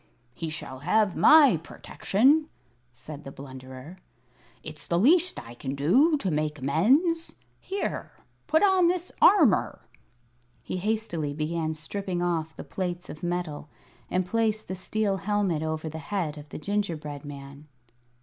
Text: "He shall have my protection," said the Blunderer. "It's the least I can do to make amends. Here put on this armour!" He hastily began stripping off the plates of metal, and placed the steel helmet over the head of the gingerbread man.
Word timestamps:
"He 0.33 0.49
shall 0.49 0.79
have 0.79 1.15
my 1.15 1.57
protection," 1.57 2.49
said 2.91 3.23
the 3.23 3.31
Blunderer. 3.31 3.97
"It's 4.63 4.87
the 4.87 4.97
least 4.97 5.39
I 5.39 5.53
can 5.53 5.75
do 5.75 6.17
to 6.17 6.31
make 6.31 6.57
amends. 6.57 7.35
Here 7.59 8.13
put 8.47 8.63
on 8.63 8.87
this 8.87 9.11
armour!" 9.21 9.85
He 10.63 10.77
hastily 10.77 11.35
began 11.35 11.75
stripping 11.75 12.19
off 12.23 12.55
the 12.57 12.63
plates 12.63 13.11
of 13.11 13.21
metal, 13.21 13.69
and 14.09 14.25
placed 14.25 14.67
the 14.69 14.75
steel 14.75 15.17
helmet 15.17 15.61
over 15.61 15.87
the 15.87 15.99
head 15.99 16.35
of 16.35 16.49
the 16.49 16.57
gingerbread 16.57 17.23
man. 17.23 17.67